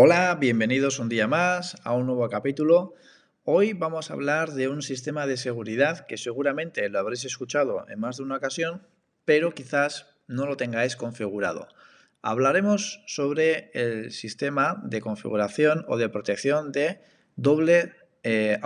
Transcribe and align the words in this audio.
Hola, 0.00 0.36
bienvenidos 0.38 1.00
un 1.00 1.08
día 1.08 1.26
más 1.26 1.76
a 1.82 1.92
un 1.92 2.06
nuevo 2.06 2.28
capítulo. 2.28 2.94
Hoy 3.42 3.72
vamos 3.72 4.10
a 4.10 4.14
hablar 4.14 4.52
de 4.52 4.68
un 4.68 4.80
sistema 4.80 5.26
de 5.26 5.36
seguridad 5.36 6.06
que 6.06 6.16
seguramente 6.16 6.88
lo 6.88 7.00
habréis 7.00 7.24
escuchado 7.24 7.84
en 7.88 7.98
más 7.98 8.18
de 8.18 8.22
una 8.22 8.36
ocasión, 8.36 8.86
pero 9.24 9.54
quizás 9.54 10.06
no 10.28 10.46
lo 10.46 10.56
tengáis 10.56 10.94
configurado. 10.94 11.66
Hablaremos 12.22 13.02
sobre 13.08 13.72
el 13.74 14.12
sistema 14.12 14.80
de 14.84 15.00
configuración 15.00 15.84
o 15.88 15.96
de 15.96 16.08
protección 16.08 16.70
de 16.70 17.00
doble 17.34 17.92
eh. 18.22 18.60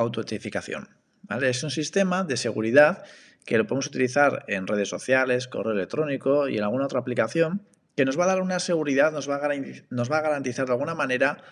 Es 1.40 1.64
un 1.64 1.70
sistema 1.70 2.24
de 2.24 2.36
seguridad 2.36 3.04
que 3.46 3.56
lo 3.56 3.66
podemos 3.66 3.86
utilizar 3.86 4.44
en 4.48 4.66
redes 4.66 4.90
sociales, 4.90 5.48
correo 5.48 5.72
electrónico 5.72 6.46
y 6.46 6.58
en 6.58 6.64
alguna 6.64 6.84
otra 6.84 7.00
aplicación 7.00 7.66
que 7.96 8.04
nos 8.04 8.18
va 8.18 8.24
a 8.24 8.28
dar 8.28 8.42
una 8.42 8.58
seguridad, 8.58 9.12
nos 9.12 9.28
va 9.28 9.36
a, 9.36 10.20
garantizar 10.22 10.66
de 10.66 10.72
alguna 10.72 10.94
manera 10.94 11.42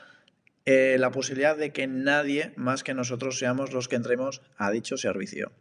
eh, 0.64 0.96
la 0.98 1.10
posibilidad 1.10 1.56
de 1.56 1.72
que 1.72 1.86
nadie 1.86 2.52
más 2.56 2.82
que 2.82 2.94
nosotros 2.94 3.38
seamos 3.38 3.72
los 3.72 3.88
que 3.88 3.96
entremos 3.96 4.42
a 4.56 4.70
dicho 4.70 4.96
servicio. 4.96 5.52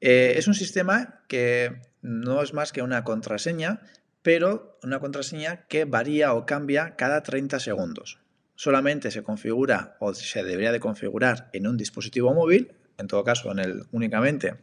Eh, 0.00 0.34
es 0.36 0.46
un 0.46 0.54
sistema 0.54 1.20
que 1.28 1.80
no 2.02 2.42
es 2.42 2.52
más 2.52 2.72
que 2.72 2.82
una 2.82 3.04
contraseña, 3.04 3.80
pero 4.22 4.78
una 4.82 5.00
contraseña 5.00 5.66
que 5.68 5.84
varía 5.84 6.34
o 6.34 6.46
cambia 6.46 6.96
cada 6.96 7.22
30 7.22 7.60
segundos. 7.60 8.20
Solamente 8.54 9.10
se 9.10 9.22
configura 9.22 9.96
o 10.00 10.14
se 10.14 10.42
debería 10.42 10.72
de 10.72 10.80
configurar 10.80 11.50
en 11.52 11.66
un 11.66 11.76
dispositivo 11.76 12.34
móvil, 12.34 12.72
en 12.98 13.06
todo 13.06 13.24
caso 13.24 13.52
en 13.52 13.58
el, 13.58 13.82
únicamente 13.92 14.56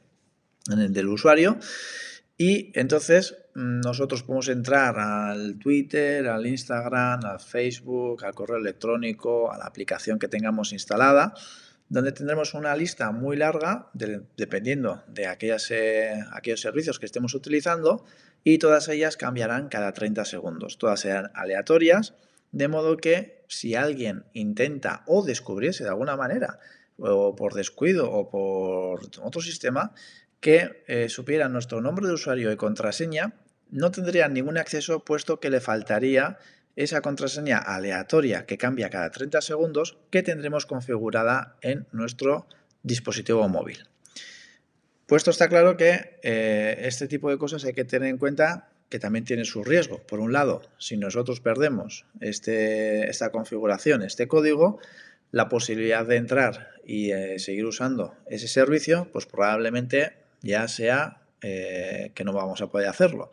en 0.71 0.79
el 0.79 0.93
del 0.93 1.09
usuario, 1.09 1.57
y 2.37 2.71
entonces 2.77 3.35
mm, 3.55 3.81
nosotros 3.81 4.23
podemos 4.23 4.47
entrar 4.47 4.97
al 4.99 5.57
Twitter, 5.59 6.27
al 6.27 6.45
Instagram, 6.45 7.25
al 7.25 7.39
Facebook, 7.39 8.25
al 8.25 8.33
correo 8.33 8.57
electrónico, 8.57 9.51
a 9.51 9.57
la 9.57 9.65
aplicación 9.65 10.19
que 10.19 10.27
tengamos 10.27 10.73
instalada, 10.73 11.33
donde 11.89 12.11
tendremos 12.11 12.53
una 12.55 12.75
lista 12.75 13.11
muy 13.11 13.37
larga, 13.37 13.91
dependiendo 13.93 15.03
de 15.07 15.27
aquellas, 15.27 15.69
eh, 15.69 16.23
aquellos 16.31 16.61
servicios 16.61 16.97
que 16.97 17.05
estemos 17.05 17.35
utilizando, 17.35 18.03
y 18.43 18.57
todas 18.57 18.89
ellas 18.89 19.15
cambiarán 19.15 19.69
cada 19.69 19.93
30 19.93 20.25
segundos. 20.25 20.77
Todas 20.77 21.01
serán 21.01 21.31
aleatorias, 21.35 22.15
de 22.51 22.67
modo 22.67 22.97
que 22.97 23.45
si 23.47 23.75
alguien 23.75 24.25
intenta 24.33 25.03
o 25.05 25.23
descubriese 25.23 25.83
de 25.83 25.89
alguna 25.91 26.17
manera, 26.17 26.59
o 26.97 27.35
por 27.35 27.53
descuido 27.53 28.11
o 28.11 28.29
por 28.29 29.01
otro 29.21 29.41
sistema, 29.41 29.93
que 30.43 30.83
eh, 30.87 31.07
supiera 31.07 31.47
nuestro 31.47 31.79
nombre 31.79 32.05
de 32.05 32.13
usuario 32.13 32.51
y 32.51 32.57
contraseña, 32.57 33.33
no 33.71 33.91
tendría 33.91 34.27
ningún 34.27 34.57
acceso 34.57 35.05
puesto 35.05 35.39
que 35.39 35.49
le 35.49 35.61
faltaría 35.61 36.37
esa 36.75 36.99
contraseña 36.99 37.59
aleatoria 37.59 38.45
que 38.45 38.57
cambia 38.57 38.89
cada 38.89 39.09
30 39.09 39.39
segundos 39.41 39.97
que 40.09 40.21
tendremos 40.21 40.65
configurada 40.65 41.55
en 41.61 41.87
nuestro 41.93 42.45
dispositivo 42.83 43.47
móvil. 43.47 43.87
Puesto 45.05 45.31
está 45.31 45.47
claro 45.47 45.77
que 45.77 46.19
eh, 46.23 46.75
este 46.81 47.07
tipo 47.07 47.29
de 47.29 47.37
cosas 47.37 47.63
hay 47.63 47.73
que 47.73 47.85
tener 47.85 48.09
en 48.09 48.17
cuenta 48.17 48.67
que 48.89 48.99
también 48.99 49.23
tiene 49.23 49.45
su 49.45 49.63
riesgo. 49.63 49.99
Por 50.05 50.19
un 50.19 50.33
lado, 50.33 50.61
si 50.77 50.97
nosotros 50.97 51.39
perdemos 51.39 52.05
este, 52.19 53.09
esta 53.09 53.31
configuración, 53.31 54.01
este 54.01 54.27
código, 54.27 54.79
la 55.31 55.47
posibilidad 55.47 56.05
de 56.05 56.17
entrar 56.17 56.71
y 56.85 57.11
eh, 57.11 57.39
seguir 57.39 57.65
usando 57.65 58.13
ese 58.27 58.49
servicio, 58.49 59.07
pues 59.13 59.25
probablemente 59.25 60.22
ya 60.43 60.67
sea 60.67 61.23
eh, 61.41 62.11
que 62.13 62.23
no 62.23 62.33
vamos 62.33 62.61
a 62.61 62.67
poder 62.67 62.87
hacerlo. 62.87 63.31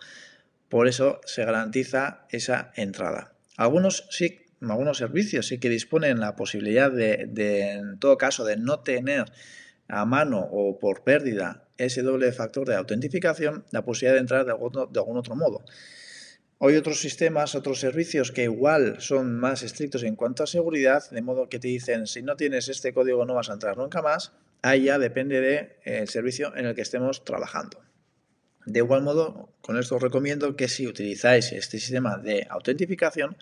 Por 0.70 0.88
eso 0.88 1.20
se 1.26 1.44
garantiza 1.44 2.26
esa 2.30 2.72
entrada. 2.76 3.34
Algunos 3.56 4.06
sí, 4.10 4.46
algunos 4.62 4.98
servicios 4.98 5.48
sí 5.48 5.58
que 5.58 5.68
disponen 5.68 6.20
la 6.20 6.36
posibilidad 6.36 6.90
de, 6.90 7.72
en 7.72 7.98
todo 7.98 8.16
caso, 8.16 8.44
de 8.44 8.56
no 8.56 8.80
tener 8.80 9.30
a 9.88 10.06
mano 10.06 10.40
o 10.40 10.78
por 10.78 11.02
pérdida 11.02 11.64
ese 11.76 12.02
doble 12.02 12.30
factor 12.32 12.68
de 12.68 12.76
autentificación, 12.76 13.64
la 13.70 13.84
posibilidad 13.84 14.14
de 14.14 14.20
entrar 14.20 14.44
de 14.44 14.52
algún, 14.52 14.72
de 14.72 15.00
algún 15.00 15.16
otro 15.18 15.34
modo. 15.34 15.64
Hay 16.60 16.76
otros 16.76 17.00
sistemas, 17.00 17.54
otros 17.54 17.80
servicios 17.80 18.32
que 18.32 18.44
igual 18.44 19.00
son 19.00 19.40
más 19.40 19.62
estrictos 19.62 20.02
en 20.02 20.14
cuanto 20.14 20.42
a 20.42 20.46
seguridad, 20.46 21.02
de 21.10 21.22
modo 21.22 21.48
que 21.48 21.58
te 21.58 21.68
dicen 21.68 22.06
si 22.06 22.22
no 22.22 22.36
tienes 22.36 22.68
este 22.68 22.92
código 22.92 23.24
no 23.24 23.34
vas 23.34 23.48
a 23.48 23.54
entrar 23.54 23.78
nunca 23.78 24.02
más, 24.02 24.32
ahí 24.62 24.84
ya 24.84 24.98
depende 24.98 25.40
del 25.40 25.68
eh, 25.84 26.06
servicio 26.06 26.54
en 26.56 26.66
el 26.66 26.74
que 26.74 26.82
estemos 26.82 27.24
trabajando. 27.24 27.80
De 28.66 28.80
igual 28.80 29.02
modo, 29.02 29.52
con 29.62 29.78
esto 29.78 29.96
os 29.96 30.02
recomiendo 30.02 30.54
que 30.54 30.68
si 30.68 30.86
utilizáis 30.86 31.52
este 31.52 31.78
sistema 31.78 32.18
de 32.18 32.46
autentificación, 32.50 33.36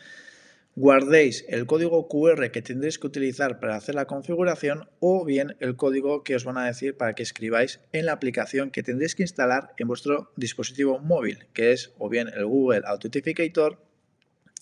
guardéis 0.77 1.45
el 1.49 1.67
código 1.67 2.09
QR 2.09 2.53
que 2.53 2.63
tendréis 2.63 3.01
que 3.01 3.09
utilizar 3.09 3.59
para 3.59 3.75
hacer 3.75 3.97
la 3.97 4.07
configuración 4.07 4.89
o 5.01 5.25
bien 5.25 5.57
el 5.59 5.75
código 5.75 6.23
que 6.23 6.37
os 6.37 6.45
van 6.45 6.57
a 6.57 6.67
decir 6.67 6.97
para 6.97 7.15
que 7.15 7.25
escribáis 7.25 7.81
en 7.93 8.07
la 8.07 8.13
aplicación 8.13 8.71
que 8.71 8.85
tendréis 8.85 9.17
que 9.17 9.25
instalar 9.25 9.75
en 9.77 9.89
vuestro 9.89 10.31
dispositivo 10.37 11.01
móvil, 11.01 11.49
que 11.53 11.73
es 11.73 11.93
o 11.99 12.09
bien 12.09 12.29
el 12.29 12.47
Google 12.47 12.83
Authenticator 12.87 13.88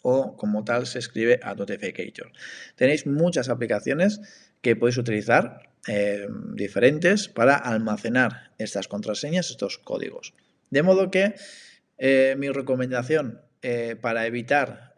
o 0.08 0.36
como 0.36 0.62
tal 0.62 0.86
se 0.86 1.00
escribe 1.00 1.40
Authenticator. 1.42 2.30
Tenéis 2.76 3.06
muchas 3.06 3.48
aplicaciones 3.48 4.20
que 4.62 4.76
podéis 4.76 4.98
utilizar 4.98 5.68
eh, 5.88 6.28
diferentes 6.54 7.26
para 7.26 7.56
almacenar 7.56 8.52
estas 8.56 8.86
contraseñas, 8.86 9.50
estos 9.50 9.78
códigos. 9.78 10.32
De 10.70 10.84
modo 10.84 11.10
que 11.10 11.34
eh, 11.98 12.36
mi 12.38 12.50
recomendación 12.50 13.40
eh, 13.68 13.96
para 13.96 14.26
evitar, 14.26 14.94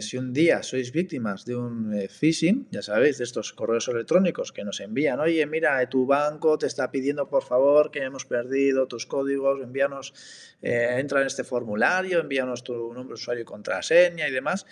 si 0.00 0.16
un 0.18 0.32
día 0.32 0.62
sois 0.62 0.90
víctimas 0.90 1.44
de 1.46 1.54
un 1.54 1.94
phishing, 2.10 2.66
ya 2.70 2.82
sabéis, 2.82 3.18
de 3.18 3.24
estos 3.24 3.52
correos 3.52 3.86
electrónicos 3.86 4.50
que 4.52 4.64
nos 4.64 4.80
envían, 4.80 5.20
oye, 5.20 5.46
mira, 5.46 5.88
tu 5.88 6.04
banco 6.04 6.58
te 6.58 6.66
está 6.66 6.90
pidiendo 6.90 7.28
por 7.28 7.44
favor 7.44 7.90
que 7.90 8.02
hemos 8.02 8.24
perdido 8.24 8.88
tus 8.88 9.06
códigos, 9.06 9.62
envíanos, 9.62 10.12
entra 10.60 11.20
en 11.20 11.28
este 11.28 11.44
formulario, 11.44 12.20
envíanos 12.20 12.64
tu 12.64 12.92
nombre 12.92 13.14
usuario 13.14 13.42
y 13.42 13.46
contraseña 13.46 14.26
y 14.26 14.32
demás, 14.32 14.66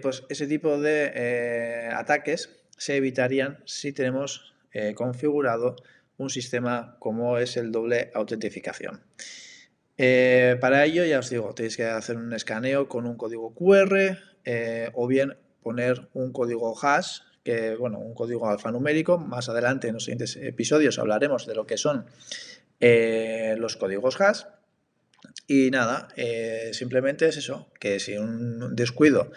pues 0.00 0.22
ese 0.28 0.46
tipo 0.46 0.80
de 0.80 1.90
ataques 1.92 2.48
se 2.76 2.96
evitarían 2.96 3.58
si 3.64 3.92
tenemos 3.92 4.54
eh, 4.72 4.94
configurado 4.94 5.76
un 6.18 6.30
sistema 6.30 6.96
como 6.98 7.38
es 7.38 7.56
el 7.56 7.72
doble 7.72 8.10
autentificación. 8.14 9.02
Eh, 9.98 10.56
para 10.60 10.84
ello, 10.84 11.04
ya 11.04 11.18
os 11.18 11.30
digo, 11.30 11.54
tenéis 11.54 11.76
que 11.76 11.84
hacer 11.84 12.16
un 12.16 12.32
escaneo 12.32 12.88
con 12.88 13.06
un 13.06 13.16
código 13.16 13.54
QR 13.54 14.18
eh, 14.44 14.90
o 14.94 15.06
bien 15.06 15.36
poner 15.62 16.08
un 16.12 16.32
código 16.32 16.74
hash, 16.80 17.20
que 17.42 17.76
bueno, 17.76 17.98
un 17.98 18.14
código 18.14 18.48
alfanumérico. 18.48 19.18
Más 19.18 19.48
adelante 19.48 19.88
en 19.88 19.94
los 19.94 20.04
siguientes 20.04 20.36
episodios 20.36 20.98
hablaremos 20.98 21.46
de 21.46 21.54
lo 21.54 21.66
que 21.66 21.76
son 21.78 22.06
los 22.78 23.76
códigos 23.76 24.20
hash. 24.20 24.42
Y 25.46 25.70
nada, 25.70 26.08
simplemente 26.72 27.26
es 27.26 27.36
eso, 27.36 27.70
que 27.80 28.00
si 28.00 28.16
un 28.18 28.76
descuido 28.76 29.30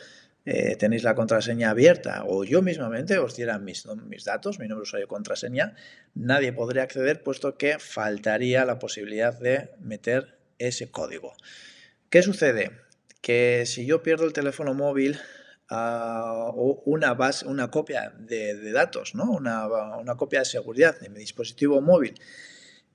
eh, 0.51 0.77
tenéis 0.77 1.03
la 1.03 1.13
contraseña 1.13 1.69
abierta 1.69 2.23
o 2.25 2.43
yo 2.43 2.63
mismamente 2.63 3.19
os 3.19 3.35
diera 3.35 3.59
mis, 3.59 3.85
mis 4.07 4.23
datos, 4.23 4.57
mi 4.57 4.67
nombre 4.67 4.81
usuario 4.81 5.05
y 5.05 5.07
contraseña, 5.07 5.75
nadie 6.15 6.53
podría 6.53 6.81
acceder 6.81 7.21
puesto 7.21 7.55
que 7.55 7.77
faltaría 7.77 8.65
la 8.65 8.79
posibilidad 8.79 9.37
de 9.37 9.69
meter 9.79 10.38
ese 10.59 10.91
código. 10.91 11.33
¿Qué 12.09 12.21
sucede? 12.21 12.71
Que 13.21 13.63
si 13.65 13.85
yo 13.85 14.03
pierdo 14.03 14.25
el 14.25 14.33
teléfono 14.33 14.73
móvil 14.73 15.19
ah, 15.69 16.51
o 16.53 16.83
una 16.85 17.13
base, 17.13 17.47
una 17.47 17.71
copia 17.71 18.13
de, 18.17 18.71
datos, 18.71 19.15
¿no? 19.15 19.31
Una, 19.31 20.15
copia 20.17 20.39
de 20.39 20.45
seguridad 20.45 20.99
de 20.99 21.09
mi 21.09 21.19
dispositivo 21.19 21.81
móvil 21.81 22.15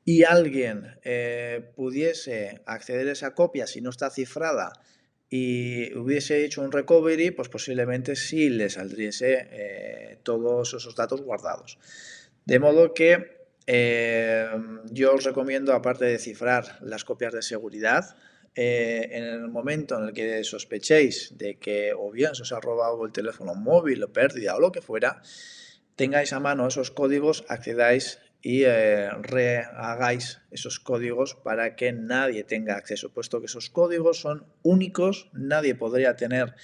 y 0.05 0.25
alguien 0.25 0.99
eh, 1.03 1.73
pudiese 1.75 2.63
acceder 2.67 3.09
a 3.09 3.13
esa 3.13 3.35
copia 3.35 3.67
si 3.67 3.81
no 3.81 3.91
está 3.91 4.11
cifrada 4.11 4.73
y 5.31 5.93
hubiese 5.97 6.45
hecho 6.45 6.63
un 6.63 6.71
recovery, 6.71 7.31
pues 7.31 7.49
posiblemente 7.49 8.15
sí 8.15 8.51
le 8.51 8.71
saldriese 8.71 9.49
eh, 9.51 10.19
todos 10.23 10.75
esos 10.75 10.95
datos 10.95 11.23
guardados. 11.23 11.79
De 12.45 12.59
modo 12.59 12.95
que 12.95 13.34
eh, 13.67 14.49
yo 14.91 15.15
os 15.15 15.25
recomiendo, 15.25 15.73
aparte 15.73 16.05
de 16.05 16.19
cifrar 16.19 16.79
las 16.83 17.05
copias 17.05 17.33
de 17.33 17.43
seguridad, 17.43 18.17
eh, 18.57 19.09
en 19.11 19.25
el 19.25 19.49
momento 19.49 19.99
en 19.99 20.09
el 20.09 20.13
que 20.13 20.45
sospechéis 20.45 21.37
de 21.37 21.59
que 21.59 21.93
o 21.93 22.13
bien 22.13 22.35
se 22.35 22.43
os 22.43 22.53
ha 22.53 22.61
robado 22.61 23.05
el 23.05 23.11
teléfono 23.11 23.55
móvil 23.55 24.05
o 24.05 24.13
pérdida 24.13 24.55
o 24.55 24.61
lo 24.61 24.71
que 24.71 24.83
fuera, 24.83 25.23
tengáis 25.97 26.33
a 26.33 26.41
mano 26.41 26.69
esos 26.69 26.91
códigos, 26.91 27.45
accedáis 27.49 28.21
y 28.43 28.63
eh, 28.65 29.11
rehagáis 29.23 30.43
esos 30.51 30.79
códigos 30.79 31.35
para 31.35 31.75
que 31.77 31.93
nadie 31.93 32.45
tenga 32.45 32.77
acceso, 32.77 33.11
puesto 33.11 33.41
que 33.41 33.47
esos 33.47 33.71
códigos 33.71 34.21
son 34.21 34.47
únicos, 34.63 35.31
nadie 35.33 35.75
podría 35.75 36.15
tener 36.15 36.55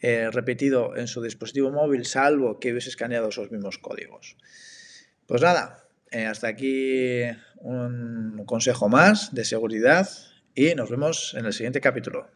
eh, 0.00 0.30
repetido 0.30 0.94
en 0.94 1.08
su 1.08 1.22
dispositivo 1.22 1.70
móvil 1.70 2.04
salvo 2.04 2.60
que 2.60 2.70
hubiese 2.70 2.90
escaneado 2.90 3.30
esos 3.30 3.50
mismos 3.50 3.78
códigos. 3.78 4.36
Pues 5.26 5.40
nada, 5.42 5.88
eh, 6.12 6.26
hasta 6.26 6.48
aquí 6.48 7.22
un 7.56 8.44
consejo 8.46 8.88
más 8.88 9.34
de 9.34 9.44
seguridad 9.44 10.08
y 10.54 10.74
nos 10.74 10.90
vemos 10.90 11.34
en 11.38 11.46
el 11.46 11.52
siguiente 11.52 11.80
capítulo. 11.80 12.28